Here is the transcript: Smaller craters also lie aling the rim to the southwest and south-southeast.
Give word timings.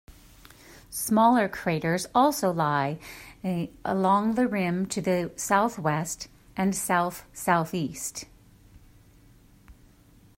Smaller 0.89 1.47
craters 1.47 2.07
also 2.15 2.51
lie 2.51 2.97
aling 3.43 4.33
the 4.33 4.47
rim 4.47 4.87
to 4.87 4.99
the 4.99 5.31
southwest 5.35 6.27
and 6.57 6.75
south-southeast. 6.75 8.25